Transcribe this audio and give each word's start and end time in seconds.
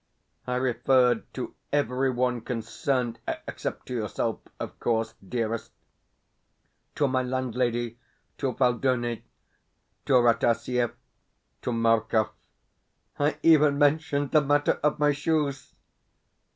I 0.47 0.55
referred 0.55 1.31
to 1.35 1.53
every 1.71 2.09
one 2.09 2.41
concerned 2.41 3.19
(except 3.47 3.85
to 3.85 3.93
yourself, 3.93 4.39
of 4.59 4.79
course, 4.79 5.13
dearest) 5.29 5.71
to 6.95 7.07
my 7.07 7.21
landlady, 7.21 7.99
to 8.39 8.53
Phaldoni, 8.55 9.21
to 10.07 10.13
Rataziaev, 10.13 10.95
to 11.61 11.71
Markov. 11.71 12.31
I 13.19 13.37
even 13.43 13.77
mentioned 13.77 14.31
the 14.31 14.41
matter 14.41 14.79
of 14.81 14.97
my 14.97 15.11
shoes! 15.11 15.75